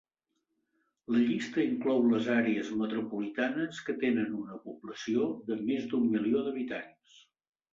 [1.15, 7.23] La llista inclou les àrees metropolitanes que tenen una població de més d'un milió d'habitants.